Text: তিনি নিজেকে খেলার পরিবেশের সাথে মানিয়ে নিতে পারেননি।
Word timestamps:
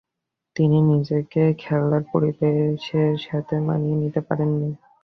তিনি 0.55 0.77
নিজেকে 0.91 1.41
খেলার 1.61 2.03
পরিবেশের 2.11 3.13
সাথে 3.25 3.55
মানিয়ে 3.67 3.97
নিতে 4.01 4.21
পারেননি। 4.27 4.69